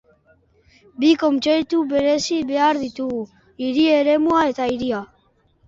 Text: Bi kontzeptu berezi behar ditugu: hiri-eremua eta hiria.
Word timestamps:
Bi 1.03 1.11
kontzeptu 1.23 1.83
berezi 1.91 2.39
behar 2.53 2.81
ditugu: 2.87 3.21
hiri-eremua 3.65 4.43
eta 4.57 4.69
hiria. 4.75 5.07